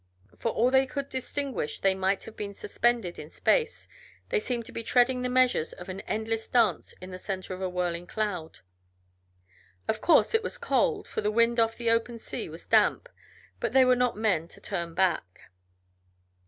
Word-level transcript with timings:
For 0.39 0.49
all 0.51 0.71
they 0.71 0.87
could 0.87 1.09
distinguish, 1.09 1.79
they 1.79 1.93
might 1.93 2.23
have 2.23 2.35
been 2.35 2.55
suspended 2.55 3.19
in 3.19 3.29
space; 3.29 3.87
they 4.29 4.39
seemed 4.39 4.65
to 4.65 4.71
be 4.71 4.81
treading 4.81 5.21
the 5.21 5.29
measures 5.29 5.73
of 5.73 5.89
an 5.89 6.01
endless 6.07 6.47
dance 6.47 6.93
in 7.01 7.11
the 7.11 7.19
center 7.19 7.53
of 7.53 7.61
a 7.61 7.69
whirling 7.69 8.07
cloud. 8.07 8.61
Of 9.87 10.01
course 10.01 10.33
it 10.33 10.41
was 10.41 10.57
cold, 10.57 11.07
for 11.07 11.21
the 11.21 11.29
wind 11.29 11.59
off 11.59 11.77
the 11.77 11.91
open 11.91 12.17
sea 12.17 12.49
was 12.49 12.65
damp, 12.65 13.09
but 13.59 13.73
they 13.73 13.85
were 13.85 13.95
not 13.95 14.17
men 14.17 14.47
to 14.47 14.59
turn 14.59 14.95
back. 14.95 15.51